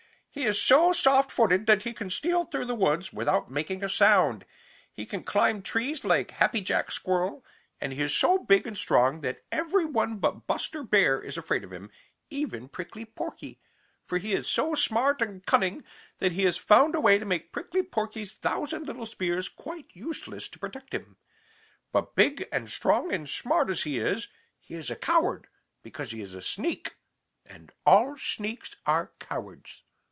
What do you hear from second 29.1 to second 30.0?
cowards.